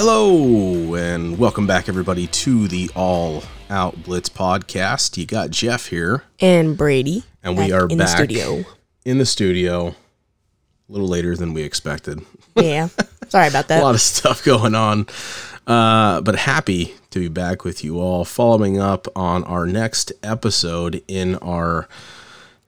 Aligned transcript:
Hello, 0.00 0.94
and 0.94 1.36
welcome 1.40 1.66
back, 1.66 1.88
everybody, 1.88 2.28
to 2.28 2.68
the 2.68 2.88
All 2.94 3.42
Out 3.68 4.04
Blitz 4.04 4.28
podcast. 4.28 5.16
You 5.16 5.26
got 5.26 5.50
Jeff 5.50 5.86
here, 5.86 6.22
and 6.38 6.76
Brady. 6.76 7.24
and 7.42 7.58
we 7.58 7.72
are 7.72 7.88
in 7.88 7.98
back 7.98 8.06
the 8.06 8.24
studio. 8.24 8.64
in 9.04 9.18
the 9.18 9.26
studio 9.26 9.88
a 9.88 9.94
little 10.88 11.08
later 11.08 11.34
than 11.34 11.52
we 11.52 11.62
expected. 11.64 12.20
Yeah, 12.54 12.90
sorry 13.26 13.48
about 13.48 13.66
that. 13.68 13.80
a 13.80 13.84
lot 13.84 13.96
of 13.96 14.00
stuff 14.00 14.44
going 14.44 14.76
on, 14.76 15.08
uh, 15.66 16.20
but 16.20 16.36
happy 16.36 16.94
to 17.10 17.18
be 17.18 17.28
back 17.28 17.64
with 17.64 17.82
you 17.82 17.98
all, 17.98 18.24
following 18.24 18.78
up 18.78 19.08
on 19.16 19.42
our 19.42 19.66
next 19.66 20.12
episode 20.22 21.02
in 21.08 21.34
our 21.38 21.88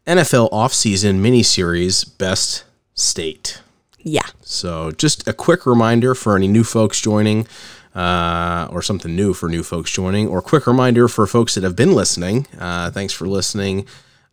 NFL 0.05 0.51
offseason 0.51 1.21
mini 1.21 1.45
series, 1.45 2.03
Best 2.03 2.65
State. 2.95 3.61
Yeah, 4.03 4.27
So, 4.43 4.91
just 4.93 5.29
a 5.29 5.33
quick 5.33 5.67
reminder 5.67 6.15
for 6.15 6.35
any 6.37 6.49
new 6.49 6.65
folks 6.65 7.01
joining, 7.01 7.47
uh, 7.95 8.67
or 8.71 8.81
something 8.83 9.15
new 9.15 9.35
for 9.35 9.49
new 9.49 9.63
folks 9.63 9.91
joining, 9.91 10.27
or 10.29 10.41
quick 10.41 10.67
reminder 10.67 11.07
for 11.09 11.27
folks 11.27 11.55
that 11.55 11.65
have 11.65 11.77
been 11.77 11.93
listening. 11.95 12.47
Uh, 12.59 12.91
thanks 12.91 13.13
for 13.13 13.27
listening. 13.29 13.85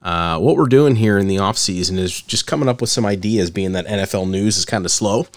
Uh, 0.02 0.40
what 0.40 0.56
we're 0.56 0.68
doing 0.68 0.96
here 0.96 1.18
in 1.18 1.28
the 1.28 1.40
off 1.40 1.58
season 1.58 1.98
is 1.98 2.22
just 2.22 2.48
coming 2.48 2.70
up 2.70 2.80
with 2.82 2.90
some 2.90 3.06
ideas, 3.06 3.50
being 3.52 3.74
that 3.74 3.86
NFL 3.88 4.30
news 4.30 4.58
is 4.58 4.64
kind 4.66 4.86
of 4.86 4.92
slow. 4.92 5.28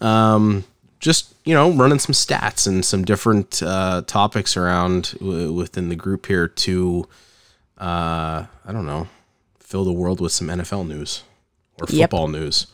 Um, 0.00 0.64
just 1.00 1.34
you 1.44 1.54
know, 1.54 1.70
running 1.70 1.98
some 1.98 2.12
stats 2.14 2.66
and 2.66 2.84
some 2.84 3.04
different 3.04 3.62
uh, 3.62 4.02
topics 4.06 4.56
around 4.56 5.14
w- 5.20 5.52
within 5.52 5.88
the 5.90 5.94
group 5.96 6.26
here 6.26 6.48
to, 6.48 7.06
uh, 7.78 8.44
I 8.64 8.72
don't 8.72 8.86
know, 8.86 9.06
fill 9.60 9.84
the 9.84 9.92
world 9.92 10.20
with 10.20 10.32
some 10.32 10.48
NFL 10.48 10.86
news 10.88 11.22
or 11.80 11.86
Yep. 11.88 12.10
football 12.10 12.28
news. 12.28 12.66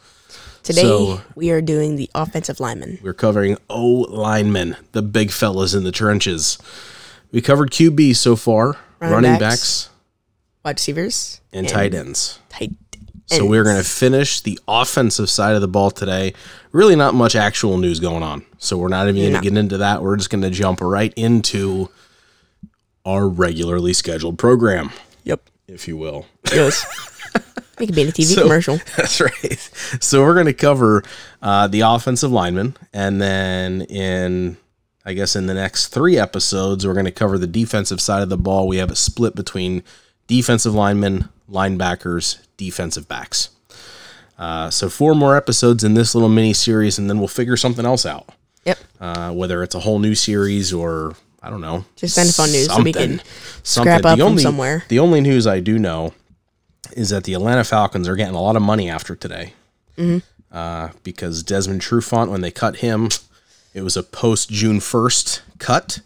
Today 0.63 0.83
So- 0.83 1.21
we 1.35 1.51
are 1.51 1.61
doing 1.61 1.97
the 1.97 2.11
offensive 2.15 2.61
lineman. 2.61 2.99
We're 3.03 3.13
covering 3.15 3.57
O 3.69 4.07
linemen, 4.09 4.77
the 4.93 5.03
big 5.03 5.31
fellas 5.31 5.75
in 5.75 5.85
the 5.85 5.93
trenches. 5.93 6.59
We 7.33 7.41
covered 7.41 7.71
QB 7.71 8.15
so 8.17 8.37
far, 8.37 8.77
running, 9.01 9.15
Running 9.15 9.33
backs, 9.39 9.41
backs. 9.41 9.89
Wide 10.65 10.77
receivers 10.77 11.41
and 11.53 11.69
tight 11.69 11.95
ends. 11.95 12.39
tight. 12.49 12.73
So 13.27 13.47
we're 13.47 13.65
going 13.65 13.79
to 13.79 13.89
finish 13.89 14.43
the 14.43 14.59
offensive 14.69 15.31
side 15.31 15.55
of 15.55 15.63
the 15.63 15.69
ball 15.69 15.91
today. 15.91 16.35
Really, 16.71 16.95
not 16.97 17.15
much 17.15 17.35
actual 17.35 17.79
news 17.79 17.99
going 17.99 18.23
on. 18.23 18.45
So 18.59 18.77
we're 18.77 18.89
not 18.89 19.09
even 19.09 19.23
going 19.23 19.33
No. 19.33 19.39
to 19.41 19.43
get 19.51 19.57
into 19.57 19.79
that. 19.79 20.03
We're 20.03 20.17
just 20.17 20.29
going 20.29 20.43
to 20.43 20.51
jump 20.51 20.83
right 20.83 21.15
into 21.17 21.89
our 23.07 23.27
regularly 23.27 23.95
scheduled 23.95 24.39
program, 24.39 24.91
Yep. 25.25 25.41
if 25.67 25.89
you 25.89 25.97
will. 25.97 26.27
Yes. 26.53 26.85
we 27.83 27.87
could 27.87 27.97
be 27.97 28.03
in 28.03 28.09
a 28.09 28.13
TV 28.13 28.25
So- 28.35 28.43
commercial. 28.43 28.77
That's 28.97 29.21
right. 29.21 29.59
So 30.01 30.23
we're 30.23 30.35
going 30.35 30.47
to 30.47 30.53
cover 30.55 31.03
uh, 31.43 31.67
the 31.67 31.81
offensive 31.81 32.31
lineman, 32.31 32.77
and 32.93 33.21
then 33.21 33.83
in 33.83 34.57
I 35.05 35.15
guess 35.15 35.35
in 35.35 35.47
the 35.47 35.55
next 35.55 35.89
three 35.89 36.17
episodes, 36.17 36.87
we're 36.87 36.93
going 36.95 37.07
to 37.07 37.11
cover 37.11 37.37
the 37.39 37.49
defensive 37.49 38.01
side 38.01 38.23
of 38.23 38.29
the 38.29 38.37
ball. 38.39 38.69
We 38.69 38.77
have 38.77 38.91
a 38.93 38.95
split 38.97 39.35
between 39.35 39.83
defensive 40.29 40.75
linemen, 40.75 41.29
linebackers, 41.51 42.39
defensive 42.57 43.09
backs. 43.09 43.49
Uh, 44.39 44.71
so 44.71 44.89
four 44.89 45.15
more 45.17 45.37
episodes 45.37 45.83
in 45.83 45.95
this 45.95 46.15
little 46.15 46.29
mini 46.29 46.53
series, 46.53 46.99
and 46.99 47.11
then 47.11 47.19
we'll 47.19 47.27
figure 47.29 47.57
something 47.57 47.85
else 47.85 48.07
out. 48.07 48.29
Yep. 48.65 48.79
Uh, 49.01 49.33
whether 49.33 49.63
it's 49.65 49.75
a 49.75 49.81
whole 49.81 49.99
new 49.99 50.15
series 50.15 50.73
or 50.73 51.15
I 51.43 51.51
don't 51.51 51.61
know, 51.61 51.85
Just 51.97 52.17
NFL 52.17 52.53
news 52.53 52.67
so 52.73 52.81
we 52.83 52.93
can 52.93 53.19
something. 53.19 53.27
scrap 53.65 54.05
up 54.05 54.17
the 54.19 54.23
from 54.23 54.31
only, 54.31 54.43
somewhere. 54.45 54.85
The 54.89 55.01
only 55.01 55.21
news 55.21 55.49
I 55.49 55.59
do 55.59 55.81
know 55.81 56.15
is 56.97 57.11
that 57.11 57.25
the 57.25 57.35
Atlanta 57.35 57.65
Falcons 57.65 58.09
are 58.09 58.17
getting 58.17 58.35
a 58.35 58.41
lot 58.43 58.57
of 58.57 58.63
money 58.63 58.91
after 58.91 59.15
today. 59.15 59.55
Mm-hmm. 59.97 60.19
Uh, 60.51 60.91
because 61.03 61.43
Desmond 61.43 61.81
Trufant, 61.81 62.31
when 62.31 62.43
they 62.43 62.51
cut 62.51 62.77
him, 62.77 63.09
it 63.73 63.83
was 63.83 63.97
a 63.97 64.03
post 64.03 64.51
June 64.51 64.81
1st 64.81 65.41
cut. 65.59 66.01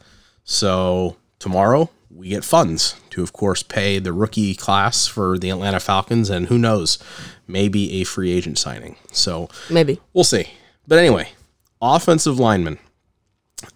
So 0.45 1.17
tomorrow 1.39 1.91
we 2.15 2.29
get 2.29 2.45
funds 2.45 2.95
to, 3.11 3.23
of 3.23 3.33
course, 3.33 3.63
pay 3.63 3.99
the 3.99 4.13
rookie 4.13 4.55
class 4.55 5.07
for 5.07 5.39
the 5.39 5.51
Atlanta 5.51 5.81
Falcons. 5.81 6.31
And 6.31 6.47
who 6.47 6.59
knows, 6.59 6.99
maybe 7.49 8.01
a 8.01 8.05
free 8.05 8.33
agent 8.33 8.59
signing. 8.59 8.97
So 9.13 9.49
Maybe. 9.69 10.01
we'll 10.13 10.25
see. 10.25 10.51
But 10.87 10.99
anyway, 10.99 11.31
offensive 11.83 12.39
lineman. 12.39 12.79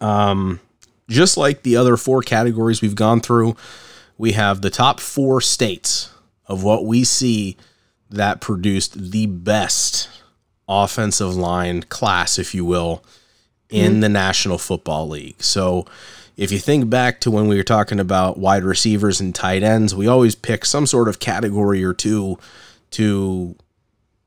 Um, 0.01 0.61
just 1.09 1.37
like 1.37 1.63
the 1.63 1.77
other 1.77 1.97
four 1.97 2.23
categories 2.23 2.81
we've 2.81 2.95
gone 2.95 3.21
through, 3.21 3.57
we 4.17 4.33
have 4.33 4.61
the 4.61 4.71
top 4.71 5.01
four 5.01 5.41
states 5.41 6.11
of 6.51 6.65
what 6.65 6.85
we 6.85 7.05
see 7.05 7.57
that 8.11 8.41
produced 8.41 9.13
the 9.13 9.27
best 9.27 10.11
offensive 10.69 11.37
line 11.37 11.85
class, 11.85 12.39
if 12.39 12.55
you 12.55 12.65
will, 12.65 13.05
in 13.71 13.93
mm-hmm. 13.93 14.01
the 14.01 14.09
National 14.09 14.59
Football 14.59 15.09
League. 15.09 15.41
So 15.41 15.87
if 16.37 16.51
you 16.51 16.59
think 16.59 16.91
back 16.91 17.21
to 17.21 17.31
when 17.31 17.47
we 17.47 17.57
were 17.57 17.63
talking 17.63 18.01
about 18.01 18.37
wide 18.37 18.65
receivers 18.65 19.21
and 19.21 19.33
tight 19.33 19.63
ends, 19.63 19.95
we 19.95 20.09
always 20.09 20.35
pick 20.35 20.65
some 20.65 20.87
sort 20.87 21.09
of 21.09 21.21
category 21.21 21.85
or 21.85 21.95
two 21.95 22.37
to 22.93 23.55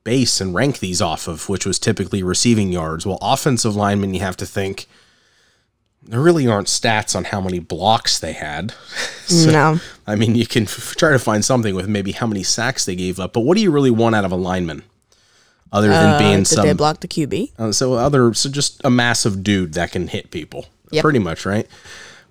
base 0.05 0.39
and 0.39 0.55
rank 0.55 0.79
these 0.79 1.01
off 1.01 1.27
of, 1.27 1.49
which 1.49 1.65
was 1.65 1.77
typically 1.77 2.23
receiving 2.23 2.71
yards. 2.71 3.05
Well, 3.05 3.19
offensive 3.21 3.75
linemen, 3.75 4.13
you 4.13 4.21
have 4.21 4.37
to 4.37 4.45
think 4.45 4.87
there 6.05 6.19
really 6.19 6.47
aren't 6.47 6.67
stats 6.67 7.15
on 7.15 7.23
how 7.25 7.39
many 7.41 7.59
blocks 7.59 8.19
they 8.19 8.33
had. 8.33 8.73
no. 9.45 9.79
I 10.05 10.15
mean, 10.15 10.35
you 10.35 10.45
can 10.45 10.63
f- 10.63 10.95
try 10.97 11.11
to 11.11 11.19
find 11.19 11.43
something 11.45 11.73
with 11.75 11.87
maybe 11.87 12.11
how 12.11 12.27
many 12.27 12.43
sacks 12.43 12.85
they 12.85 12.95
gave 12.95 13.19
up, 13.19 13.33
but 13.33 13.41
what 13.41 13.55
do 13.55 13.63
you 13.63 13.71
really 13.71 13.91
want 13.91 14.15
out 14.15 14.25
of 14.25 14.31
a 14.31 14.35
lineman? 14.35 14.83
Other 15.71 15.87
than 15.89 16.09
Uh, 16.15 16.19
being 16.19 16.37
did 16.39 16.47
some 16.47 16.67
they 16.67 16.73
block 16.73 16.99
the 16.99 17.07
QB? 17.07 17.51
uh, 17.57 17.71
so 17.71 17.93
other 17.95 18.33
so 18.33 18.47
just 18.49 18.79
a 18.83 18.89
massive 18.91 19.43
dude 19.43 19.73
that 19.73 19.91
can 19.91 20.07
hit 20.07 20.29
people. 20.29 20.65
Yep. 20.91 21.01
Pretty 21.01 21.19
much, 21.19 21.45
right? 21.47 21.67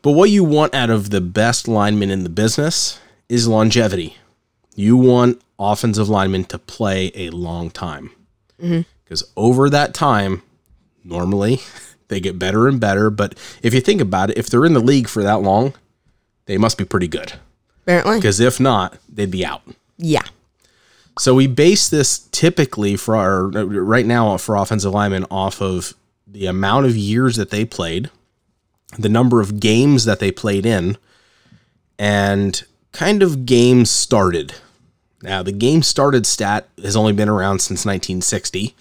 But 0.03 0.13
what 0.13 0.31
you 0.31 0.45
want 0.45 0.75
out 0.75 0.91
of 0.91 1.11
the 1.11 1.21
best 1.21 1.67
lineman 1.67 2.11
in 2.11 2.23
the 2.23 2.29
business 2.29 3.01
is 3.29 3.49
longevity. 3.49 4.17
You 4.77 4.97
want 4.97 5.41
offensive 5.59 6.09
linemen 6.09 6.45
to 6.47 6.59
play 6.59 7.11
a 7.15 7.31
long 7.31 7.71
time. 7.71 8.11
Because 8.61 9.25
over 9.37 9.69
that 9.71 9.93
time, 9.95 10.43
normally 11.05 11.61
they 12.13 12.21
get 12.21 12.39
better 12.39 12.69
and 12.69 12.79
better. 12.79 13.09
But 13.11 13.35
if 13.63 13.73
you 13.73 13.81
think 13.81 14.01
about 14.01 14.31
it, 14.31 14.39
if 14.39 14.49
they're 14.49 14.67
in 14.67 14.75
the 14.75 14.81
league 14.81 15.09
for 15.09 15.23
that 15.23 15.41
long, 15.41 15.73
they 16.45 16.59
must 16.59 16.77
be 16.77 16.85
pretty 16.85 17.09
good. 17.09 17.33
Apparently. 17.83 18.19
Because 18.19 18.39
if 18.39 18.61
not, 18.61 18.99
they'd 19.09 19.31
be 19.31 19.45
out. 19.45 19.63
Yeah. 19.97 20.23
So 21.19 21.35
we 21.35 21.47
base 21.47 21.89
this 21.89 22.29
typically 22.31 22.97
for 22.97 23.17
our 23.17 23.47
right 23.49 24.07
now 24.07 24.37
for 24.37 24.57
offensive 24.57 24.93
linemen 24.93 25.25
off 25.31 25.61
of 25.61 25.95
the 26.27 26.47
amount 26.47 26.87
of 26.87 26.97
years 26.97 27.37
that 27.37 27.51
they 27.51 27.65
played, 27.65 28.11
the 28.99 29.09
number 29.09 29.41
of 29.41 29.59
games 29.59 30.05
that 30.05 30.21
they 30.21 30.31
played 30.31 30.67
in, 30.67 30.97
and 31.99 32.63
kind 32.93 33.23
of 33.23 33.47
games 33.47 33.91
started. 33.91 34.55
Now 35.23 35.43
the 35.43 35.53
game 35.53 35.83
started 35.83 36.27
stat 36.27 36.69
has 36.83 36.97
only 36.97 37.13
been 37.13 37.29
around 37.29 37.61
since 37.61 37.85
1960. 37.85 38.75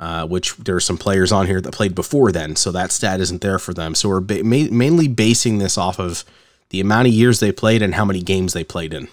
Uh, 0.00 0.24
which 0.24 0.54
are 0.68 0.78
some 0.78 0.96
players 0.96 1.32
on 1.32 1.46
here 1.48 1.60
that 1.60 1.72
played 1.72 1.92
before 1.92 2.30
then, 2.30 2.54
so 2.54 2.70
that 2.70 2.92
stat 2.92 3.18
isn't 3.20 3.40
there 3.40 3.58
for 3.58 3.74
them. 3.74 3.96
So 3.96 4.08
we're 4.08 4.20
ba- 4.20 4.44
ma- 4.44 4.68
mainly 4.70 5.08
basing 5.08 5.58
this 5.58 5.76
off 5.76 5.98
of 5.98 6.24
the 6.70 6.78
amount 6.80 7.08
of 7.08 7.14
years 7.14 7.40
they 7.40 7.50
played 7.50 7.82
and 7.82 7.96
how 7.96 8.04
many 8.04 8.22
games 8.22 8.52
they 8.52 8.62
played 8.62 8.94
in. 8.94 9.08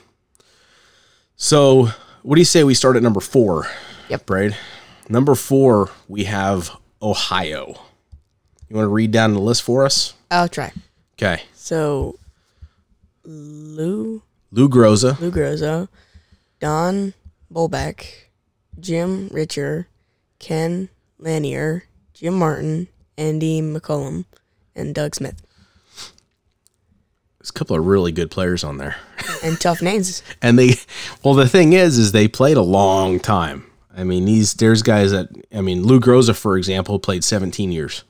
So, 1.38 1.90
what 2.22 2.36
do 2.36 2.42
you 2.42 2.46
say 2.46 2.64
we 2.64 2.76
start 2.76 2.96
at 2.96 3.02
number 3.04 3.20
four? 3.20 3.68
Yep. 4.10 4.30
Right. 4.30 4.54
Number 5.10 5.34
four, 5.34 5.90
we 6.08 6.26
have 6.26 6.76
Ohio. 7.02 7.80
You 8.70 8.76
want 8.76 8.86
to 8.86 8.90
read 8.90 9.12
down 9.12 9.34
the 9.34 9.40
list 9.40 9.64
for 9.64 9.86
us? 9.86 10.14
I'll 10.30 10.48
try. 10.48 10.72
Okay. 11.18 11.44
So, 11.54 12.20
Lou, 13.24 14.22
Lou 14.52 14.70
Groza, 14.70 15.20
Lou 15.20 15.32
Groza, 15.32 15.88
Don 16.60 17.14
Bolbeck, 17.52 18.06
Jim 18.80 19.30
Ritcher, 19.30 19.86
Ken 20.46 20.90
Lanier, 21.18 21.86
Jim 22.14 22.36
Martin, 22.36 22.88
Andy 23.18 23.62
McCollum, 23.64 24.26
and 24.76 24.94
Doug 24.94 25.16
Smith. 25.16 25.42
there's 27.40 27.50
a 27.50 27.54
couple 27.54 27.76
of 27.76 27.84
really 27.88 28.12
good 28.12 28.30
players 28.30 28.64
on 28.64 28.78
there. 28.78 28.96
And 29.44 29.60
tough 29.60 29.82
names. 29.82 30.22
and 30.44 30.60
they 30.60 30.76
well 31.24 31.34
the 31.34 31.50
thing 31.50 31.74
is 31.74 31.98
is 31.98 32.12
they 32.12 32.28
played 32.28 32.58
a 32.58 32.62
long 32.62 33.20
time 33.20 33.66
i 33.98 34.04
mean 34.04 34.26
these 34.26 34.54
there's 34.54 34.84
guys 34.84 35.10
that 35.12 35.30
i 35.52 35.62
mean 35.62 35.82
lou 35.82 36.00
groza 36.00 36.36
for 36.36 36.58
example 36.58 37.00
played 37.00 37.24
17 37.24 37.72
years 37.72 38.04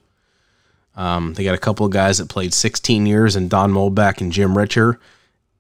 um, 0.98 1.34
they 1.36 1.44
got 1.46 1.56
a 1.56 1.60
couple 1.60 1.86
of 1.86 1.92
guys 1.94 2.18
that 2.18 2.28
played 2.28 2.54
16 2.54 3.06
years 3.06 3.36
and 3.38 3.50
don 3.50 3.72
molbeck 3.72 4.20
and 4.20 4.32
jim 4.34 4.56
ritcher 4.56 4.98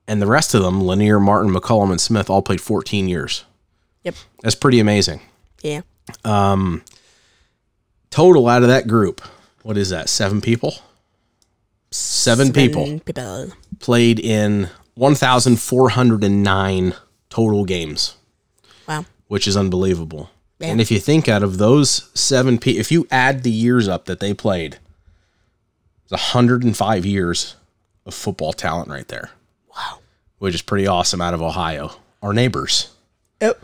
and 0.07 0.21
the 0.21 0.28
rest 0.28 0.54
of 0.54 0.62
them 0.62 0.81
lanier 0.81 1.19
martin 1.19 1.54
mccollum 1.54 1.92
and 1.92 2.01
smith 2.01 2.30
all 2.30 2.42
played 2.42 2.60
14 2.60 3.07
years 3.07 3.45
Yep. 4.04 4.16
that's 4.42 4.56
pretty 4.56 4.80
amazing 4.80 5.21
Yeah. 5.62 5.81
Um, 6.24 6.84
total 8.10 8.48
out 8.48 8.62
of 8.62 8.68
that 8.69 8.88
group 8.88 9.22
what 9.63 9.78
is 9.78 9.90
that 9.90 10.07
seven 10.10 10.40
people 10.42 10.75
seven 11.92 12.54
people 12.54 12.86
Seven 12.86 13.00
people. 13.02 13.52
played 13.80 14.19
in 14.19 14.69
1409 14.96 16.94
total 17.30 17.66
games 17.66 18.16
Wow. 18.88 19.06
which 19.28 19.48
is 19.48 19.57
unbelievable. 19.57 20.30
Yeah. 20.60 20.68
And 20.68 20.80
if 20.80 20.92
you 20.92 21.00
think 21.00 21.28
out 21.28 21.44
of 21.44 21.57
those 21.57 22.10
seven, 22.13 22.57
pe- 22.60 22.72
if 22.78 22.92
you 22.92 23.07
add 23.12 23.44
the 23.44 23.52
years 23.52 23.88
up 23.90 24.06
that 24.06 24.19
they 24.19 24.34
played, 24.34 24.78
It's 26.04 26.12
105 26.12 27.04
years 27.06 27.56
of 28.06 28.13
football 28.13 28.54
talent 28.54 28.90
right 28.90 29.07
there, 29.07 29.31
Wow. 29.75 29.98
which 30.38 30.54
is 30.54 30.62
pretty 30.62 30.86
awesome 30.88 31.19
out 31.19 31.34
of 31.34 31.42
Ohio. 31.42 31.96
Our 32.22 32.31
neighbors, 32.31 32.90
Oh. 33.42 33.56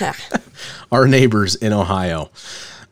our 0.92 1.06
neighbors 1.06 1.54
in 1.54 1.72
Ohio. 1.72 2.30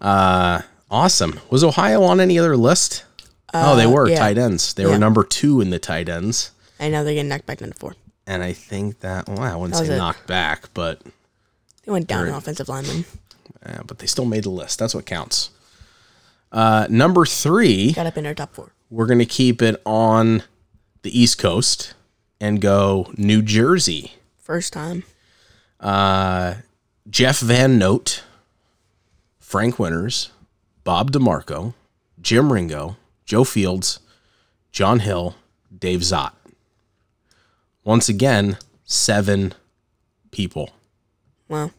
Uh, 0.00 0.62
awesome. 0.90 1.40
Was 1.50 1.62
Ohio 1.64 2.02
on 2.02 2.20
any 2.20 2.38
other 2.38 2.56
list? 2.56 3.04
oh, 3.52 3.74
they 3.76 3.86
were 3.86 4.08
yeah. 4.08 4.18
tight 4.18 4.38
ends. 4.38 4.74
They 4.74 4.86
were 4.86 4.98
number 4.98 5.24
two 5.24 5.60
in 5.60 5.70
the 5.70 5.78
tight 5.78 6.08
ends. 6.08 6.52
and 6.78 6.92
now 6.92 7.02
they're 7.02 7.14
getting 7.14 7.28
knocked 7.28 7.46
back 7.46 7.58
down 7.58 7.70
to 7.70 7.74
four. 7.78 7.94
And 8.26 8.42
I 8.44 8.52
think 8.52 9.00
that, 9.00 9.28
well, 9.28 9.40
I 9.40 9.56
wouldn't 9.56 9.76
say 9.76 9.92
it. 9.92 9.96
knocked 9.98 10.26
back, 10.28 10.72
but 10.72 11.00
They 11.84 11.90
went 11.90 12.06
down 12.06 12.28
an 12.28 12.34
offensive 12.34 12.68
lineman. 12.68 13.04
yeah, 13.66 13.82
but 13.86 13.98
they 13.98 14.06
still 14.06 14.24
made 14.24 14.44
the 14.44 14.50
list. 14.50 14.78
That's 14.78 14.94
what 14.94 15.04
counts. 15.04 15.50
Uh, 16.52 16.86
number 16.88 17.24
three, 17.26 17.92
Got 17.92 18.06
up 18.06 18.16
in 18.16 18.26
our 18.26 18.34
top 18.34 18.54
four. 18.54 18.72
we're 18.88 19.06
going 19.06 19.18
to 19.18 19.26
keep 19.26 19.60
it 19.62 19.80
on 19.84 20.42
the 21.02 21.18
East 21.18 21.38
Coast 21.38 21.94
and 22.40 22.60
go 22.60 23.10
New 23.16 23.42
Jersey. 23.42 24.12
First 24.38 24.72
time. 24.72 25.02
Uh, 25.80 26.54
Jeff 27.10 27.40
Van 27.40 27.76
Note, 27.76 28.22
Frank 29.40 29.78
Winters, 29.78 30.30
Bob 30.84 31.10
DeMarco, 31.10 31.74
Jim 32.22 32.52
Ringo, 32.52 32.96
Joe 33.24 33.42
Fields, 33.42 33.98
John 34.70 35.00
Hill, 35.00 35.34
Dave 35.76 36.00
Szott. 36.00 36.32
Once 37.82 38.08
again, 38.08 38.58
seven 38.84 39.54
people. 40.30 40.70
Wow. 41.48 41.72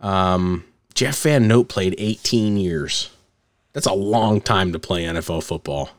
Um, 0.00 0.64
Jeff 0.94 1.20
Van 1.22 1.48
Note 1.48 1.68
played 1.68 1.96
18 1.98 2.56
years. 2.56 3.10
That's 3.72 3.86
a 3.86 3.92
long 3.92 4.40
time 4.40 4.72
to 4.72 4.78
play 4.78 5.04
NFL 5.04 5.42
football. 5.42 5.90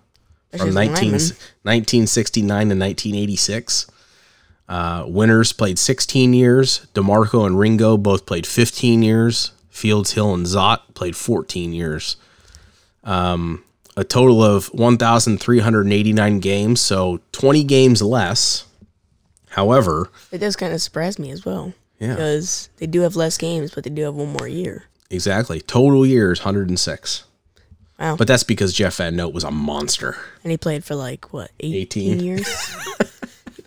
From 0.57 0.73
19, 0.73 1.11
1969 1.11 2.47
to 2.47 2.75
1986. 2.75 3.85
Uh, 4.69 5.03
Winters 5.07 5.51
played 5.51 5.79
16 5.79 6.31
years. 6.33 6.85
DeMarco 6.93 7.45
and 7.45 7.57
Ringo 7.57 7.97
both 7.97 8.25
played 8.27 8.45
15 8.45 9.01
years. 9.01 9.51
Fields, 9.69 10.11
Hill, 10.11 10.33
and 10.33 10.45
Szott 10.45 10.79
played 10.93 11.15
14 11.15 11.73
years. 11.73 12.17
Um, 13.03 13.63
a 13.97 14.03
total 14.03 14.43
of 14.43 14.67
1,389 14.67 16.39
games, 16.39 16.81
so 16.81 17.19
20 17.31 17.63
games 17.63 18.01
less. 18.01 18.65
However, 19.49 20.09
It 20.31 20.37
does 20.37 20.55
kind 20.55 20.73
of 20.73 20.81
surprise 20.81 21.17
me 21.17 21.31
as 21.31 21.43
well. 21.45 21.73
Yeah. 21.99 22.11
Because 22.15 22.69
they 22.77 22.85
do 22.87 23.01
have 23.01 23.15
less 23.15 23.37
games, 23.37 23.71
but 23.73 23.83
they 23.83 23.89
do 23.89 24.03
have 24.03 24.13
one 24.15 24.33
more 24.33 24.47
year. 24.47 24.83
exactly, 25.09 25.59
total 25.61 26.05
years 26.05 26.39
106. 26.41 27.23
Wow. 27.99 28.15
But 28.15 28.27
that's 28.27 28.43
because 28.43 28.71
Jeff 28.73 28.97
Van 28.97 29.15
Note 29.15 29.33
was 29.33 29.43
a 29.43 29.51
monster. 29.51 30.15
and 30.43 30.51
he 30.51 30.57
played 30.57 30.85
for 30.85 30.95
like, 30.95 31.33
what, 31.33 31.51
18, 31.59 32.13
18. 32.13 32.19
years? 32.19 32.75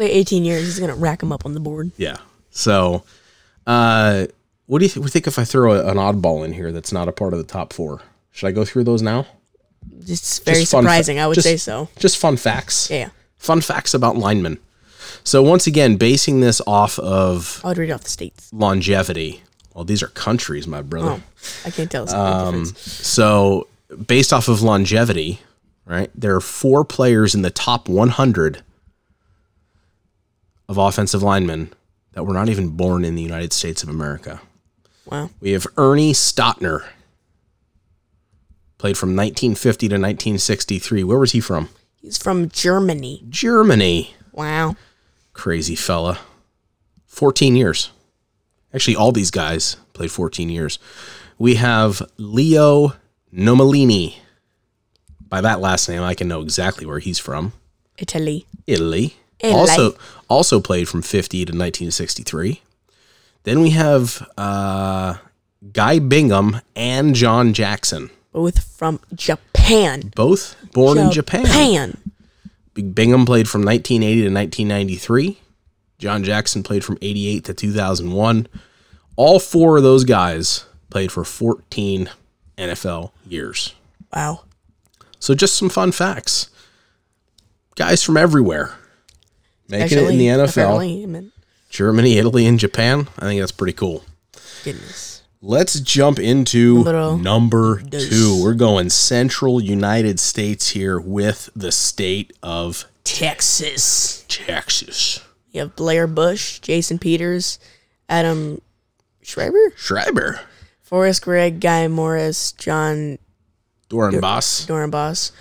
played 0.06 0.16
18 0.16 0.44
years. 0.44 0.62
He's 0.62 0.78
going 0.78 0.90
to 0.92 0.96
rack 0.98 1.20
them 1.20 1.32
up 1.32 1.44
on 1.46 1.54
the 1.54 1.60
board. 1.60 1.90
Yeah. 1.96 2.16
So, 2.50 3.04
uh, 3.66 4.26
what 4.66 4.78
do 4.80 4.84
you 4.86 4.90
th- 4.90 5.06
think 5.08 5.26
if 5.26 5.38
I 5.38 5.44
throw 5.44 5.72
a, 5.74 5.86
an 5.90 5.96
oddball 5.96 6.44
in 6.44 6.52
here 6.52 6.72
that's 6.72 6.92
not 6.92 7.08
a 7.08 7.12
part 7.12 7.32
of 7.32 7.38
the 7.38 7.44
top 7.44 7.72
four? 7.72 8.00
Should 8.30 8.46
I 8.48 8.52
go 8.52 8.64
through 8.64 8.84
those 8.84 9.02
now? 9.02 9.26
Just 10.04 10.44
very 10.44 10.60
Just 10.60 10.72
fun 10.72 10.84
fa- 10.84 10.88
surprising, 10.88 11.18
I 11.18 11.26
would 11.26 11.34
just- 11.34 11.46
say 11.46 11.56
so. 11.56 11.88
Just 11.98 12.18
fun 12.18 12.36
facts. 12.36 12.90
Yeah. 12.90 13.10
Fun 13.36 13.60
facts 13.60 13.94
about 13.94 14.16
linemen. 14.16 14.58
So 15.24 15.42
once 15.42 15.66
again, 15.66 15.96
basing 15.96 16.40
this 16.40 16.60
off 16.66 16.98
of 16.98 17.60
I 17.64 17.68
would 17.68 17.78
read 17.78 17.90
off 17.90 18.04
the 18.04 18.10
states. 18.10 18.50
longevity. 18.52 19.42
Well, 19.74 19.84
these 19.84 20.02
are 20.02 20.08
countries, 20.08 20.66
my 20.66 20.82
brother. 20.82 21.20
Oh, 21.20 21.22
I 21.64 21.70
can't 21.70 21.90
tell. 21.90 22.08
Um. 22.14 22.66
So 22.66 23.66
based 24.06 24.32
off 24.32 24.48
of 24.48 24.62
longevity, 24.62 25.40
right? 25.86 26.10
There 26.14 26.34
are 26.36 26.40
four 26.40 26.84
players 26.84 27.34
in 27.34 27.42
the 27.42 27.50
top 27.50 27.88
100 27.88 28.62
of 30.68 30.78
offensive 30.78 31.22
linemen 31.22 31.72
that 32.12 32.24
were 32.24 32.34
not 32.34 32.48
even 32.48 32.70
born 32.70 33.04
in 33.04 33.14
the 33.14 33.22
United 33.22 33.52
States 33.52 33.82
of 33.82 33.88
America. 33.88 34.40
Wow. 35.06 35.30
We 35.40 35.52
have 35.52 35.66
Ernie 35.76 36.12
Stautner. 36.12 36.84
Played 38.78 38.98
from 38.98 39.10
1950 39.10 39.88
to 39.88 39.94
1963. 39.94 41.04
Where 41.04 41.18
was 41.18 41.32
he 41.32 41.40
from? 41.40 41.68
He's 42.00 42.18
from 42.18 42.48
Germany. 42.48 43.24
Germany. 43.28 44.14
Wow. 44.32 44.76
Crazy 45.32 45.76
fella. 45.76 46.18
14 47.06 47.54
years. 47.54 47.90
Actually, 48.74 48.96
all 48.96 49.12
these 49.12 49.30
guys 49.30 49.76
played 49.92 50.10
14 50.10 50.48
years. 50.48 50.78
We 51.38 51.56
have 51.56 52.02
Leo 52.16 52.94
Nomellini. 53.32 54.16
By 55.20 55.40
that 55.40 55.60
last 55.60 55.88
name, 55.88 56.02
I 56.02 56.14
can 56.14 56.28
know 56.28 56.40
exactly 56.40 56.86
where 56.86 56.98
he's 56.98 57.18
from. 57.18 57.52
Italy. 57.98 58.46
Italy. 58.66 59.14
Also, 59.44 59.96
also 60.28 60.60
played 60.60 60.88
from 60.88 61.02
50 61.02 61.38
to 61.38 61.50
1963. 61.50 62.62
Then 63.44 63.60
we 63.60 63.70
have 63.70 64.26
uh, 64.38 65.16
Guy 65.72 65.98
Bingham 65.98 66.60
and 66.76 67.14
John 67.14 67.52
Jackson, 67.52 68.10
Both 68.32 68.62
from 68.76 69.00
Japan. 69.14 70.12
both 70.14 70.54
born 70.72 70.98
in 70.98 71.10
Japan. 71.10 71.44
Japan. 71.44 71.96
Bingham 72.94 73.26
played 73.26 73.48
from 73.48 73.62
1980 73.64 74.22
to 74.22 74.32
1993. 74.32 75.38
John 75.98 76.24
Jackson 76.24 76.62
played 76.62 76.84
from 76.84 76.98
88 77.02 77.44
to 77.44 77.54
2001. 77.54 78.48
All 79.16 79.38
four 79.38 79.76
of 79.76 79.82
those 79.82 80.04
guys 80.04 80.64
played 80.90 81.12
for 81.12 81.24
14 81.24 82.08
NFL 82.56 83.12
years. 83.28 83.74
Wow. 84.14 84.44
So 85.18 85.34
just 85.34 85.54
some 85.56 85.68
fun 85.68 85.92
facts. 85.92 86.48
Guys 87.76 88.02
from 88.02 88.16
everywhere 88.16 88.74
making 89.68 89.98
it 89.98 90.10
in 90.10 90.18
the 90.18 90.26
NFL. 90.26 90.50
apparently, 90.50 91.02
I 91.02 91.06
mean, 91.06 91.32
Germany, 91.70 92.18
Italy, 92.18 92.46
and 92.46 92.58
Japan. 92.58 93.08
I 93.18 93.22
think 93.22 93.40
that's 93.40 93.52
pretty 93.52 93.72
cool. 93.72 94.04
goodness. 94.64 95.22
Let's 95.44 95.80
jump 95.80 96.20
into 96.20 96.84
number 97.18 97.82
two. 97.82 98.40
We're 98.42 98.54
going 98.54 98.90
central 98.90 99.60
United 99.60 100.20
States 100.20 100.68
here 100.68 101.00
with 101.00 101.50
the 101.56 101.72
state 101.72 102.32
of 102.44 102.84
Texas. 103.02 104.24
Texas. 104.28 105.20
You 105.50 105.62
have 105.62 105.74
Blair 105.74 106.06
Bush, 106.06 106.60
Jason 106.60 106.98
Peters, 106.98 107.58
Adam 108.08 108.62
Schreiber, 109.20 109.72
Schreiber. 109.76 110.40
Forrest 110.80 111.22
Gregg, 111.22 111.58
Guy 111.58 111.88
Morris, 111.88 112.52
John 112.52 113.18
Doran 113.88 114.20
Boss. 114.20 114.64
Dorenbos, 114.66 115.32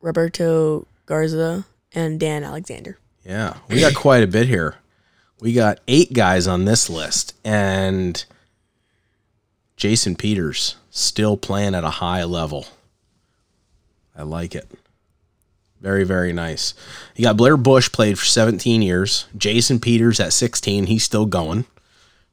Roberto 0.00 0.86
Garza, 1.06 1.64
and 1.94 2.20
Dan 2.20 2.44
Alexander. 2.44 2.98
Yeah, 3.24 3.56
we 3.68 3.80
got 3.80 3.94
quite 3.94 4.22
a 4.22 4.26
bit 4.26 4.48
here. 4.48 4.76
We 5.40 5.52
got 5.52 5.80
eight 5.88 6.12
guys 6.12 6.46
on 6.46 6.64
this 6.64 6.88
list, 6.90 7.34
and 7.44 8.24
Jason 9.76 10.16
Peters 10.16 10.76
still 10.90 11.36
playing 11.36 11.74
at 11.74 11.84
a 11.84 11.90
high 11.90 12.24
level. 12.24 12.66
I 14.16 14.22
like 14.22 14.54
it. 14.54 14.68
Very, 15.80 16.04
very 16.04 16.32
nice. 16.32 16.74
You 17.16 17.24
got 17.24 17.36
Blair 17.36 17.56
Bush 17.56 17.90
played 17.90 18.18
for 18.18 18.24
17 18.24 18.82
years. 18.82 19.26
Jason 19.36 19.80
Peters 19.80 20.20
at 20.20 20.32
16, 20.32 20.86
he's 20.86 21.02
still 21.02 21.26
going. 21.26 21.64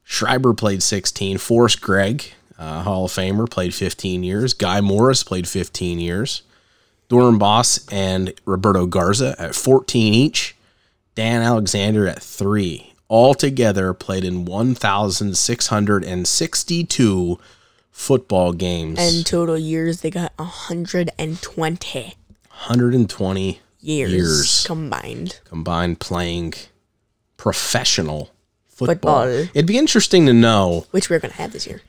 Schreiber 0.04 0.54
played 0.54 0.82
16. 0.82 1.38
Forrest 1.38 1.80
Gregg, 1.80 2.32
uh, 2.58 2.82
Hall 2.84 3.06
of 3.06 3.10
Famer, 3.10 3.50
played 3.50 3.74
15 3.74 4.22
years. 4.22 4.54
Guy 4.54 4.80
Morris 4.80 5.24
played 5.24 5.48
15 5.48 5.98
years. 5.98 6.42
Dorenbos 7.08 7.88
and 7.92 8.32
Roberto 8.44 8.86
Garza 8.86 9.34
at 9.36 9.56
14 9.56 10.14
each. 10.14 10.56
Dan 11.20 11.42
Alexander 11.42 12.06
at 12.06 12.22
three. 12.22 12.94
All 13.06 13.34
together 13.34 13.92
played 13.92 14.24
in 14.24 14.46
1,662 14.46 17.38
football 17.90 18.52
games. 18.54 18.98
And 18.98 19.26
total 19.26 19.58
years, 19.58 20.00
they 20.00 20.08
got 20.08 20.32
120 20.38 22.14
120 22.48 23.60
years, 23.80 24.12
Years. 24.12 24.64
combined. 24.66 25.40
combined 25.44 26.00
playing 26.00 26.54
professional 27.36 28.30
football. 28.66 29.26
Football. 29.26 29.48
It'd 29.52 29.66
be 29.66 29.76
interesting 29.76 30.24
to 30.24 30.32
know. 30.32 30.86
Which 30.90 31.10
we're 31.10 31.18
going 31.18 31.32
to 31.32 31.36
have 31.36 31.52
this 31.52 31.66
year. 31.66 31.82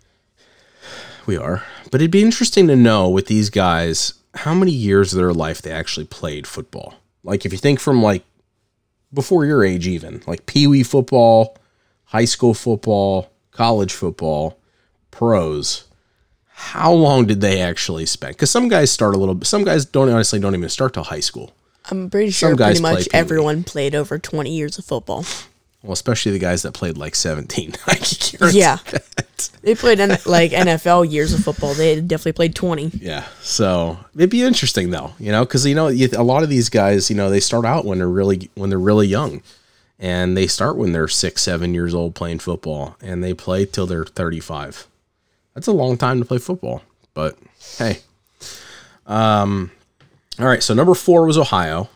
We 1.26 1.38
are. 1.38 1.64
But 1.90 2.02
it'd 2.02 2.12
be 2.12 2.22
interesting 2.22 2.68
to 2.68 2.76
know 2.76 3.08
with 3.08 3.28
these 3.28 3.50
guys 3.50 4.16
how 4.36 4.54
many 4.54 4.74
years 4.74 5.14
of 5.14 5.20
their 5.20 5.32
life 5.32 5.62
they 5.62 5.72
actually 5.72 6.08
played 6.08 6.48
football. 6.48 6.96
Like 7.24 7.46
if 7.46 7.54
you 7.54 7.58
think 7.58 7.80
from 7.80 8.04
like 8.04 8.26
before 9.14 9.46
your 9.46 9.64
age 9.64 9.88
even, 9.88 10.22
like 10.28 10.46
pee-wee 10.46 10.84
football, 10.84 11.58
high 12.06 12.26
school 12.26 12.54
football, 12.54 13.32
college 13.52 13.94
football, 13.94 14.58
pros. 15.12 15.86
How 16.48 16.92
long 16.92 17.26
did 17.26 17.42
they 17.42 17.60
actually 17.60 18.06
spend? 18.06 18.38
Cuz 18.38 18.52
some 18.52 18.68
guys 18.68 18.92
start 18.92 19.16
a 19.16 19.18
little 19.18 19.36
bit. 19.36 19.48
some 19.48 19.64
guys 19.64 19.84
don't 19.86 20.10
honestly 20.10 20.40
don't 20.40 20.56
even 20.56 20.70
start 20.70 20.94
till 20.94 21.04
high 21.04 21.20
school. 21.20 21.52
I'm 21.90 22.10
pretty 22.10 22.32
sure 22.32 22.56
pretty 22.56 22.80
much 22.80 23.06
Pee 23.06 23.10
Wee. 23.14 23.20
everyone 23.20 23.64
played 23.64 23.96
over 23.96 24.20
20 24.20 24.56
years 24.56 24.78
of 24.78 24.86
football. 24.86 25.26
Well, 25.84 25.94
especially 25.94 26.32
the 26.34 26.40
guys 26.40 26.62
that 26.62 26.74
played 26.74 26.96
like 26.98 27.16
17. 27.16 27.74
I 27.88 27.96
can 27.96 28.38
guarantee 28.40 28.60
Yeah. 28.60 28.78
that. 28.92 29.50
They 29.64 29.74
played 29.74 30.00
N- 30.00 30.18
like 30.28 30.52
NFL 30.52 31.12
years 31.12 31.34
of 31.34 31.44
football. 31.44 31.74
They 31.74 32.00
definitely 32.00 32.34
played 32.34 32.54
20. 32.54 32.92
Yeah. 33.00 33.26
So 33.42 33.98
it'd 34.16 34.30
be 34.30 34.44
interesting 34.44 34.92
though, 34.92 35.14
you 35.20 35.32
know, 35.32 35.44
because 35.44 35.66
you 35.66 35.74
know 35.74 35.88
you, 35.88 36.08
a 36.16 36.24
lot 36.24 36.44
of 36.44 36.50
these 36.50 36.70
guys, 36.70 37.10
you 37.10 37.16
know, 37.16 37.30
they 37.32 37.40
start 37.40 37.66
out 37.66 37.84
when 37.86 37.98
they're 37.98 38.08
really 38.08 38.52
when 38.54 38.70
they're 38.70 38.78
really 38.78 39.08
young, 39.08 39.42
and 39.98 40.38
they 40.38 40.46
start 40.46 40.78
when 40.78 40.92
they're 40.92 41.08
six, 41.08 41.42
seven 41.42 41.74
years 41.74 41.96
old 41.96 42.14
playing 42.14 42.40
football, 42.40 42.96
and 43.02 43.24
they 43.24 43.34
play 43.34 43.66
till 43.66 43.88
they're 43.88 44.06
thirty 44.06 44.40
five. 44.40 44.86
That's 45.56 45.68
a 45.68 45.72
long 45.74 45.98
time 45.98 46.20
to 46.20 46.26
play 46.26 46.38
football, 46.38 46.84
but 47.16 47.36
hey. 47.80 48.00
Um, 49.08 49.72
all 50.40 50.46
right. 50.46 50.62
So 50.64 50.74
number 50.74 50.94
four 50.94 51.26
was 51.26 51.38
Ohio, 51.38 51.90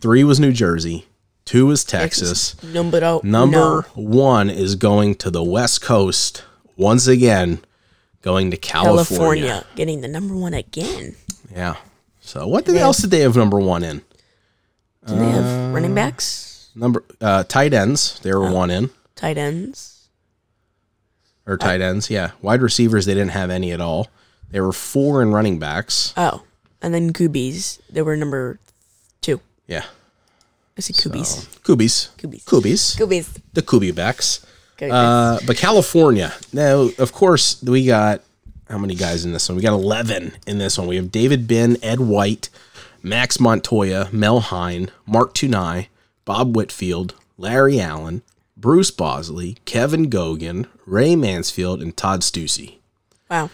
three 0.00 0.24
was 0.24 0.40
New 0.40 0.52
Jersey, 0.52 1.06
two 1.46 1.70
is 1.70 1.84
Texas. 1.84 2.62
Number 2.62 3.20
Number 3.22 3.82
one 3.94 4.50
is 4.50 4.74
going 4.74 5.14
to 5.16 5.30
the 5.30 5.42
West 5.42 5.80
Coast 5.80 6.44
once 6.76 7.06
again, 7.06 7.60
going 8.20 8.50
to 8.50 8.58
California. 8.58 9.46
California 9.46 9.66
getting 9.76 10.02
the 10.02 10.08
number 10.08 10.36
one 10.36 10.52
again. 10.52 11.16
Yeah. 11.50 11.76
So 12.20 12.46
what 12.46 12.66
the 12.66 12.78
else 12.78 12.98
did 12.98 13.10
they 13.10 13.20
have 13.20 13.36
number 13.36 13.58
one 13.58 13.82
in? 13.82 14.02
Do 15.06 15.14
they 15.14 15.30
have 15.30 15.72
running 15.72 15.94
backs, 15.94 16.70
Number 16.74 17.04
uh, 17.20 17.44
tight 17.44 17.72
ends. 17.72 18.18
They 18.20 18.34
were 18.34 18.50
one 18.50 18.70
in 18.70 18.90
tight 19.14 19.38
ends? 19.38 20.08
or 21.46 21.56
tight 21.56 21.80
ends. 21.80 22.10
Yeah. 22.10 22.32
Wide 22.42 22.60
receivers. 22.60 23.06
They 23.06 23.14
didn't 23.14 23.30
have 23.30 23.50
any 23.50 23.70
at 23.70 23.80
all. 23.80 24.08
They 24.50 24.60
were 24.60 24.72
four 24.72 25.22
in 25.22 25.32
running 25.32 25.58
backs. 25.60 26.12
Oh, 26.16 26.42
and 26.82 26.92
then 26.92 27.12
Kubies. 27.12 27.78
They 27.88 28.02
were 28.02 28.16
number 28.16 28.58
two. 29.22 29.40
Yeah. 29.68 29.84
I 30.76 30.80
see 30.82 30.92
Kubies. 30.92 31.46
Kubies. 31.62 32.10
Kubies. 32.16 32.44
Kubies. 32.44 32.96
Kubies. 32.96 33.40
The 33.54 33.62
Kubi 33.62 33.90
backs. 33.92 34.44
Uh, 34.80 35.38
but 35.46 35.56
California. 35.56 36.34
Now, 36.52 36.90
of 36.98 37.12
course, 37.12 37.62
we 37.62 37.86
got 37.86 38.20
how 38.68 38.76
many 38.78 38.94
guys 38.94 39.24
in 39.24 39.32
this 39.32 39.48
one? 39.48 39.56
We 39.56 39.62
got 39.62 39.72
11 39.72 40.32
in 40.46 40.58
this 40.58 40.76
one. 40.76 40.86
We 40.86 40.96
have 40.96 41.10
David 41.10 41.46
Binn, 41.48 41.78
Ed 41.82 42.00
White, 42.00 42.50
Max 43.02 43.40
Montoya, 43.40 44.08
Mel 44.12 44.40
Hein, 44.40 44.90
Mark 45.06 45.32
Tuinei, 45.34 45.86
Bob 46.26 46.54
Whitfield, 46.54 47.14
Larry 47.38 47.80
Allen, 47.80 48.20
Bruce 48.56 48.90
Bosley, 48.90 49.56
Kevin 49.64 50.10
Gogan, 50.10 50.66
Ray 50.84 51.16
Mansfield, 51.16 51.80
and 51.80 51.96
Todd 51.96 52.20
Steussie. 52.22 52.78
wow, 53.30 53.48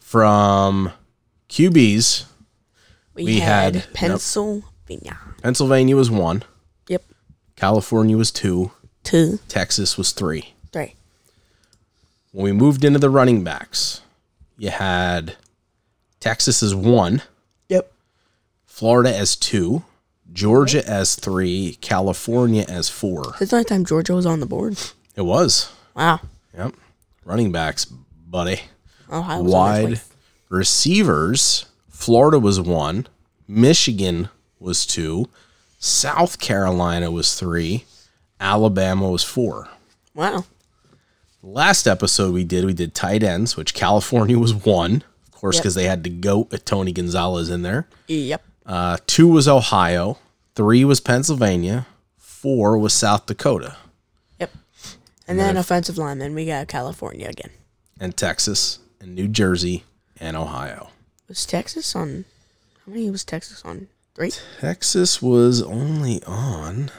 from 0.00 0.90
QBs, 1.48 2.24
We, 3.14 3.24
We 3.26 3.38
had, 3.38 3.76
had- 3.76 3.94
Pennsylvania. 3.94 5.20
Pennsylvania 5.44 5.94
was 5.94 6.10
one. 6.10 6.42
Yep. 6.88 7.04
California 7.54 8.16
was 8.16 8.32
two. 8.32 8.72
Two, 9.02 9.38
Texas 9.48 9.98
was 9.98 10.12
three. 10.12 10.54
three. 10.72 10.94
When 12.32 12.44
we 12.44 12.52
moved 12.52 12.84
into 12.84 12.98
the 12.98 13.10
running 13.10 13.44
backs, 13.44 14.00
you 14.56 14.70
had 14.70 15.36
Texas 16.20 16.62
as 16.62 16.74
one, 16.74 17.22
Yep. 17.68 17.92
Florida 18.64 19.14
as 19.14 19.36
two, 19.36 19.82
Georgia 20.32 20.86
as 20.88 21.14
three, 21.14 21.76
California 21.80 22.64
as 22.68 22.88
four. 22.88 23.34
It's 23.40 23.50
the 23.50 23.56
only 23.56 23.64
time 23.64 23.84
Georgia 23.84 24.14
was 24.14 24.24
on 24.24 24.40
the 24.40 24.46
board. 24.46 24.78
It 25.16 25.22
was. 25.22 25.70
Wow. 25.94 26.20
Yep. 26.56 26.74
Running 27.24 27.52
backs, 27.52 27.84
buddy. 27.84 28.60
Ohio 29.10 29.42
was 29.42 29.52
Wide 29.52 30.00
receivers, 30.48 31.66
Florida 31.90 32.38
was 32.38 32.60
one, 32.60 33.06
Michigan 33.46 34.28
was 34.58 34.86
two, 34.86 35.28
South 35.78 36.38
Carolina 36.40 37.10
was 37.10 37.34
three, 37.34 37.84
Alabama 38.42 39.08
was 39.08 39.22
four. 39.22 39.68
Wow. 40.14 40.44
Last 41.42 41.86
episode 41.86 42.34
we 42.34 42.44
did, 42.44 42.64
we 42.64 42.74
did 42.74 42.94
tight 42.94 43.22
ends, 43.22 43.56
which 43.56 43.72
California 43.74 44.38
was 44.38 44.52
one, 44.54 45.04
of 45.26 45.32
course, 45.32 45.56
Yep. 45.56 45.62
because 45.62 45.74
they 45.74 45.84
had 45.84 46.04
to 46.04 46.10
go 46.10 46.48
at 46.52 46.66
Tony 46.66 46.92
Gonzalez 46.92 47.48
in 47.48 47.62
there. 47.62 47.88
Yep. 48.08 48.42
Uh, 48.66 48.96
two 49.06 49.28
was 49.28 49.48
Ohio, 49.48 50.18
three 50.54 50.84
was 50.84 51.00
Pennsylvania, 51.00 51.86
four 52.18 52.76
was 52.78 52.92
South 52.92 53.26
Dakota, 53.26 53.76
Yep. 54.38 54.52
And 55.28 55.38
then 55.38 55.56
offensive 55.56 55.96
lineman, 55.98 56.34
we 56.34 56.46
got 56.46 56.68
California 56.68 57.28
again. 57.28 57.50
and 58.00 58.16
Texas, 58.16 58.78
and 59.00 59.14
New 59.14 59.28
Jersey, 59.28 59.84
and 60.20 60.36
Ohio. 60.36 60.90
Was 61.28 61.46
Texas 61.46 61.94
on? 61.96 62.24
How 62.86 62.92
many 62.92 63.10
was 63.10 63.24
Texas 63.24 63.62
on? 63.64 63.88
Three. 64.14 64.32
Texas 64.60 65.22
was 65.22 65.62
only 65.62 66.22
on 66.24 66.90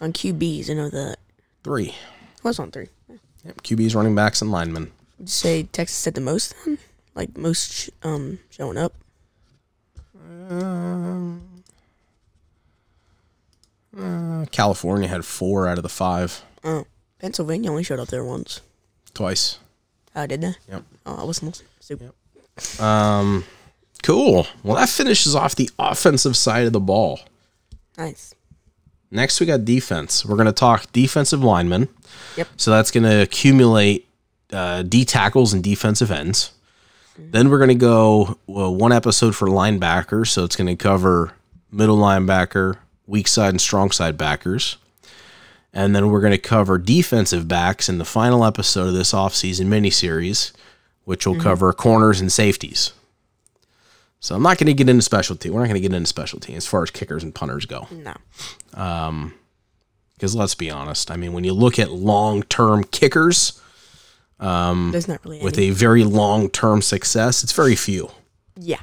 on 0.00 0.12
QBs. 0.12 0.70
I 0.70 0.74
know 0.74 0.88
that. 0.90 1.18
three. 1.64 1.94
Was 2.42 2.58
on 2.58 2.70
three. 2.70 2.88
Yep, 3.44 3.62
QBs, 3.62 3.94
running 3.94 4.14
backs, 4.14 4.40
and 4.42 4.50
linemen. 4.50 4.90
Would 5.18 5.28
you 5.28 5.32
say 5.32 5.62
Texas 5.64 6.04
had 6.04 6.14
the 6.14 6.20
most 6.20 6.54
then? 6.64 6.78
Like 7.14 7.36
most 7.36 7.72
sh- 7.72 7.88
um 8.02 8.38
showing 8.50 8.76
up? 8.78 8.94
Uh, 13.96 14.46
California 14.52 15.08
had 15.08 15.24
four 15.24 15.66
out 15.66 15.78
of 15.78 15.82
the 15.82 15.88
five, 15.88 16.42
Oh, 16.62 16.86
Pennsylvania 17.18 17.70
only 17.70 17.82
showed 17.82 17.98
up 17.98 18.08
there 18.08 18.24
once. 18.24 18.60
twice. 19.14 19.58
Oh, 20.14 20.26
did 20.26 20.40
they? 20.42 20.54
Yep. 20.70 20.84
Oh, 21.06 21.16
I 21.16 21.24
wasn't 21.24 21.48
listening. 21.50 21.68
Super. 21.80 22.82
Um, 22.82 23.44
cool. 24.02 24.46
Well, 24.62 24.76
that 24.76 24.88
finishes 24.88 25.34
off 25.34 25.54
the 25.56 25.70
offensive 25.78 26.36
side 26.36 26.66
of 26.66 26.72
the 26.72 26.80
ball. 26.80 27.20
Nice. 27.96 28.34
Next, 29.10 29.40
we 29.40 29.46
got 29.46 29.64
defense. 29.64 30.24
We're 30.24 30.36
going 30.36 30.46
to 30.46 30.52
talk 30.52 30.90
defensive 30.92 31.42
linemen. 31.42 31.88
Yep. 32.36 32.48
So 32.56 32.70
that's 32.70 32.90
going 32.90 33.04
to 33.04 33.22
accumulate 33.22 34.08
uh, 34.52 34.82
D 34.82 35.04
tackles 35.04 35.52
and 35.52 35.62
defensive 35.62 36.10
ends. 36.10 36.52
Then 37.18 37.50
we're 37.50 37.58
going 37.58 37.68
to 37.68 37.74
go 37.74 38.38
well, 38.46 38.74
one 38.74 38.92
episode 38.92 39.34
for 39.36 39.48
linebackers. 39.48 40.28
So 40.28 40.44
it's 40.44 40.56
going 40.56 40.68
to 40.68 40.76
cover 40.76 41.32
middle 41.70 41.98
linebacker, 41.98 42.76
weak 43.06 43.28
side 43.28 43.50
and 43.50 43.60
strong 43.60 43.90
side 43.90 44.16
backers. 44.16 44.76
And 45.72 45.94
then 45.94 46.10
we're 46.10 46.20
going 46.20 46.32
to 46.32 46.38
cover 46.38 46.78
defensive 46.78 47.46
backs 47.46 47.88
in 47.88 47.98
the 47.98 48.04
final 48.04 48.44
episode 48.44 48.88
of 48.88 48.94
this 48.94 49.12
offseason 49.12 49.66
miniseries, 49.66 50.52
which 51.04 51.26
will 51.26 51.38
cover 51.38 51.72
corners 51.72 52.20
and 52.20 52.32
safeties. 52.32 52.92
So 54.20 54.34
I'm 54.34 54.42
not 54.42 54.58
going 54.58 54.66
to 54.66 54.74
get 54.74 54.88
into 54.88 55.02
specialty. 55.02 55.48
We're 55.50 55.60
not 55.60 55.66
going 55.68 55.80
to 55.82 55.88
get 55.88 55.94
into 55.94 56.06
specialty 56.06 56.54
as 56.54 56.66
far 56.66 56.82
as 56.82 56.90
kickers 56.90 57.22
and 57.24 57.34
punters 57.34 57.64
go. 57.64 57.88
No. 57.90 58.14
Because 60.14 60.34
let's 60.34 60.54
be 60.54 60.70
honest, 60.70 61.10
I 61.10 61.16
mean, 61.16 61.32
when 61.32 61.44
you 61.44 61.54
look 61.54 61.78
at 61.78 61.90
long 61.90 62.42
term 62.44 62.84
kickers 62.84 63.60
There's 64.38 65.08
not 65.08 65.24
really 65.24 65.40
with 65.42 65.56
any. 65.56 65.68
a 65.68 65.72
very 65.72 66.04
long 66.04 66.50
term 66.50 66.82
success, 66.82 67.42
it's 67.42 67.52
very 67.52 67.74
few. 67.76 68.10
yeah. 68.56 68.80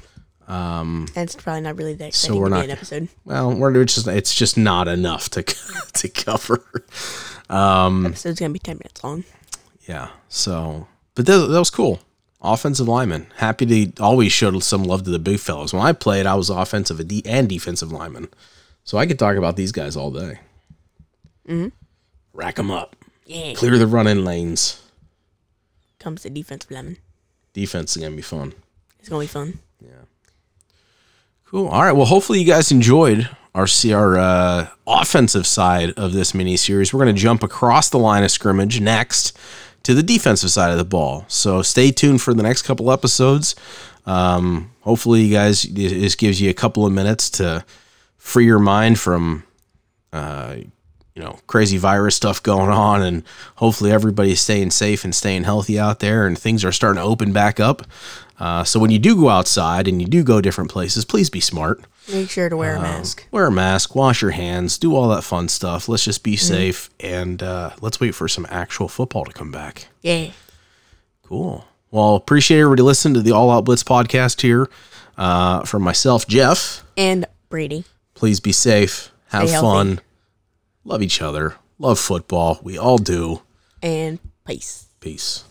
Um. 0.48 1.08
And 1.14 1.26
it's 1.26 1.36
probably 1.36 1.60
not 1.62 1.76
really 1.76 1.94
that 1.96 2.14
so 2.14 2.28
exciting 2.28 2.42
we're 2.42 2.48
not- 2.50 2.64
an 2.64 2.72
episode. 2.72 3.10
Well, 3.26 3.54
we're 3.54 3.82
it's 3.82 3.96
just 3.96 4.08
it's 4.08 4.34
just 4.34 4.58
not 4.58 4.88
enough 4.88 5.30
to 5.32 5.44
to 5.94 6.08
cover. 6.08 6.64
Um, 7.50 8.06
episode's 8.06 8.40
gonna 8.40 8.54
be 8.54 8.60
ten 8.60 8.78
minutes 8.78 9.04
long. 9.04 9.26
Yeah. 9.90 10.08
So, 10.30 10.88
but 11.16 11.26
that, 11.26 11.38
that 11.48 11.60
was 11.60 11.70
cool. 11.70 12.00
Offensive 12.42 12.88
lineman. 12.88 13.28
Happy 13.38 13.66
to 13.66 14.02
always 14.04 14.32
showed 14.32 14.62
some 14.64 14.84
love 14.84 15.04
to 15.04 15.10
the 15.10 15.20
big 15.20 15.40
fellows. 15.40 15.74
When 15.74 15.82
I 15.82 15.92
played, 15.94 16.26
I 16.26 16.36
was 16.36 16.50
offensive 16.50 17.00
and 17.00 17.50
defensive 17.50 17.92
lineman, 17.92 18.28
so 18.84 18.98
I 18.98 19.06
could 19.08 19.18
talk 19.20 19.38
about 19.38 19.56
these 19.56 19.72
guys 19.72 19.96
all 19.96 20.12
day. 20.12 20.40
Mm-hmm. 21.48 21.70
Rack 22.34 22.56
them 22.56 22.70
up, 22.70 22.96
Yeah. 23.26 23.54
clear 23.54 23.78
the 23.78 23.88
running 23.88 24.24
lanes. 24.24 24.82
Comes 26.00 26.22
to 26.22 26.30
defensive 26.30 26.70
lineman. 26.70 26.98
Defense 27.54 27.98
is 27.98 28.04
gonna 28.04 28.16
be 28.16 28.22
fun. 28.22 28.54
It's 29.00 29.10
gonna 29.10 29.22
be 29.22 29.28
fun. 29.28 29.60
Yeah. 29.82 29.92
Cool. 31.46 31.68
All 31.70 31.82
right. 31.82 31.94
Well, 31.94 32.06
hopefully 32.06 32.40
you 32.40 32.46
guys 32.46 32.72
enjoyed 32.72 33.30
our 33.56 33.68
our 33.92 34.18
uh, 34.18 34.68
offensive 34.86 35.48
side 35.48 35.92
of 35.98 36.12
this 36.14 36.34
mini 36.34 36.58
series. 36.58 36.94
We're 36.94 37.04
going 37.04 37.16
to 37.16 37.20
jump 37.22 37.42
across 37.42 37.90
the 37.90 37.98
line 37.98 38.24
of 38.24 38.32
scrimmage 38.32 38.80
next 38.82 39.38
to 39.88 39.94
the 39.94 40.04
defensive 40.04 40.52
side 40.52 40.70
of 40.70 40.78
the 40.78 40.84
ball. 40.84 41.24
So 41.30 41.62
stay 41.62 41.92
tuned 41.92 42.22
for 42.22 42.34
the 42.34 42.44
next 42.44 42.64
couple 42.64 42.92
episodes. 42.92 43.56
Um, 44.06 44.72
hopefully, 44.82 45.22
you 45.22 45.34
guys 45.34 45.64
this 45.64 46.14
gives 46.14 46.42
you 46.42 46.50
a 46.50 46.54
couple 46.54 46.86
of 46.86 46.92
minutes 46.92 47.30
to 47.30 47.64
free 48.18 48.44
your 48.44 48.60
mind 48.60 49.00
from 49.00 49.46
uh, 50.12 50.58
you 51.18 51.24
know 51.24 51.40
crazy 51.48 51.78
virus 51.80 52.16
stuff 52.16 52.44
going 52.44 52.70
on, 52.70 53.02
and 53.02 53.24
hopefully 53.56 53.92
everybody's 53.92 54.40
staying 54.40 54.70
safe 54.70 55.04
and 55.04 55.16
staying 55.16 55.46
healthy 55.46 55.80
out 55.80 56.00
there, 56.00 56.28
and 56.28 56.38
things 56.38 56.64
are 56.64 56.72
starting 56.72 57.02
to 57.02 57.08
open 57.10 57.34
back 57.34 57.60
up. 57.60 57.82
Uh, 58.40 58.64
so 58.64 58.80
when 58.80 58.92
you 58.92 59.00
do 59.00 59.16
go 59.16 59.30
outside 59.30 59.88
and 59.88 60.00
you 60.00 60.08
do 60.08 60.24
go 60.24 60.42
different 60.42 60.70
places, 60.70 61.04
please 61.06 61.28
be 61.28 61.40
smart. 61.40 61.82
Make 62.14 62.30
sure 62.30 62.50
to 62.50 62.56
wear 62.56 62.76
Um, 62.78 62.86
a 62.86 62.88
mask. 62.88 63.26
Wear 63.32 63.48
a 63.48 63.52
mask, 63.52 63.96
wash 63.96 64.22
your 64.22 64.30
hands, 64.32 64.78
do 64.78 64.96
all 64.96 65.10
that 65.10 65.24
fun 65.24 65.48
stuff. 65.50 65.90
Let's 65.90 66.04
just 66.06 66.22
be 66.22 66.36
safe 66.38 66.92
and 67.00 67.42
uh, 67.42 67.72
let's 67.82 68.00
wait 68.00 68.14
for 68.14 68.28
some 68.28 68.46
actual 68.52 68.88
football 68.88 69.26
to 69.26 69.34
come 69.34 69.52
back. 69.52 69.88
Yeah. 70.04 70.28
Cool. 71.24 71.66
Well, 71.90 72.16
appreciate 72.16 72.60
everybody 72.60 72.84
listening 72.84 73.16
to 73.16 73.22
the 73.22 73.32
All 73.32 73.50
Out 73.50 73.66
Blitz 73.66 73.84
podcast 73.84 74.42
here. 74.42 74.70
Uh, 75.18 75.64
from 75.64 75.82
myself, 75.82 76.28
Jeff, 76.28 76.84
And 76.96 77.26
Brady. 77.50 77.86
please 78.14 78.40
be 78.40 78.52
safe, 78.52 79.12
have 79.30 79.48
Stay 79.48 79.54
healthy. 79.54 79.98
Love 80.88 81.04
each 81.04 81.22
other, 81.22 81.56
love 81.78 82.00
football. 82.00 82.60
We 82.64 82.78
all 82.78 82.98
do. 82.98 83.42
And 83.84 84.20
peace. 84.46 84.88
Peace. 85.00 85.44